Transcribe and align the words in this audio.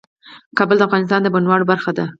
کابل 0.57 0.75
د 0.79 0.85
افغانستان 0.87 1.19
د 1.23 1.27
بڼوالۍ 1.33 1.65
برخه 1.71 1.91
ده. 1.97 2.05